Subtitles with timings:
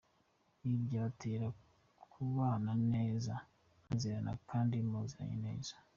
[0.63, 1.47] Ibi byabatera
[2.11, 3.33] kubana neza
[3.83, 5.73] mwizerana kandi muziranye neza.